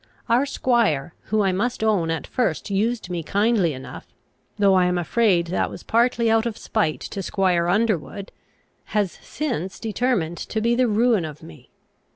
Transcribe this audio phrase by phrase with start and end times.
[0.27, 4.07] Our squire, who I must own at first used me kindly enough,
[4.57, 8.31] though I am afraid that was partly out of spite to squire Underwood,
[8.97, 11.69] has since determined to be the ruin of me.